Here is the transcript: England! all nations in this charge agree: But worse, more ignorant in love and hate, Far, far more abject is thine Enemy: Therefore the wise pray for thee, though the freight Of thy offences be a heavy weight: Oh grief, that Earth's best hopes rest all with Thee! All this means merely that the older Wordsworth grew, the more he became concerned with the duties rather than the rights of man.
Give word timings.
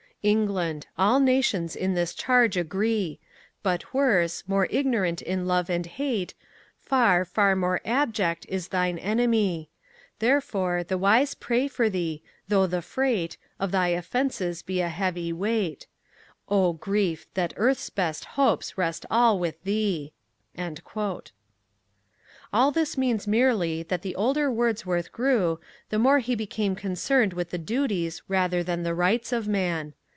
England! 0.23 0.85
all 0.99 1.19
nations 1.19 1.75
in 1.75 1.95
this 1.95 2.13
charge 2.13 2.55
agree: 2.55 3.19
But 3.63 3.91
worse, 3.91 4.43
more 4.47 4.67
ignorant 4.69 5.19
in 5.23 5.47
love 5.47 5.67
and 5.67 5.83
hate, 5.83 6.35
Far, 6.77 7.25
far 7.25 7.55
more 7.55 7.81
abject 7.83 8.45
is 8.47 8.67
thine 8.67 8.99
Enemy: 8.99 9.67
Therefore 10.19 10.83
the 10.83 10.99
wise 10.99 11.33
pray 11.33 11.67
for 11.67 11.89
thee, 11.89 12.21
though 12.47 12.67
the 12.67 12.83
freight 12.83 13.37
Of 13.59 13.71
thy 13.71 13.87
offences 13.87 14.61
be 14.61 14.79
a 14.79 14.89
heavy 14.89 15.33
weight: 15.33 15.87
Oh 16.47 16.73
grief, 16.73 17.25
that 17.33 17.55
Earth's 17.57 17.89
best 17.89 18.25
hopes 18.37 18.77
rest 18.77 19.07
all 19.09 19.39
with 19.39 19.63
Thee! 19.63 20.13
All 22.53 22.69
this 22.71 22.95
means 22.95 23.25
merely 23.25 23.81
that 23.81 24.03
the 24.03 24.13
older 24.15 24.51
Wordsworth 24.51 25.11
grew, 25.11 25.59
the 25.89 25.97
more 25.97 26.19
he 26.19 26.35
became 26.35 26.75
concerned 26.75 27.33
with 27.33 27.49
the 27.49 27.57
duties 27.57 28.21
rather 28.27 28.61
than 28.61 28.83
the 28.83 28.93
rights 28.93 29.31
of 29.33 29.47
man. 29.47 29.95